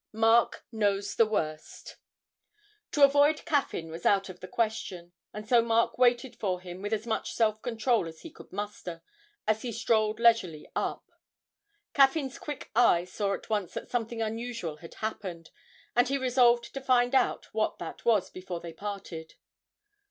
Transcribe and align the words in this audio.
MARK 0.13 0.65
KNOWS 0.71 1.15
THE 1.17 1.27
WORST. 1.27 1.97
To 2.93 3.03
avoid 3.03 3.45
Caffyn 3.45 3.91
was 3.91 4.03
out 4.03 4.29
of 4.29 4.39
the 4.39 4.47
question, 4.47 5.13
and 5.31 5.47
so 5.47 5.61
Mark 5.61 5.99
waited 5.99 6.35
for 6.35 6.59
him 6.59 6.81
with 6.81 6.91
as 6.91 7.05
much 7.05 7.33
self 7.33 7.61
control 7.61 8.07
as 8.07 8.21
he 8.21 8.31
could 8.31 8.51
muster, 8.51 9.03
as 9.45 9.61
he 9.61 9.71
strolled 9.71 10.19
leisurely 10.19 10.67
up. 10.75 11.11
Caffyn's 11.93 12.39
quick 12.39 12.71
eye 12.75 13.05
saw 13.05 13.33
at 13.35 13.47
once 13.51 13.75
that 13.75 13.91
something 13.91 14.23
unusual 14.23 14.77
had 14.77 14.95
happened, 14.95 15.51
and 15.95 16.07
he 16.07 16.17
resolved 16.17 16.73
to 16.73 16.81
find 16.81 17.13
out 17.13 17.53
what 17.53 17.77
that 17.77 18.03
was 18.03 18.31
before 18.31 18.59
they 18.59 18.73
parted. 18.73 19.35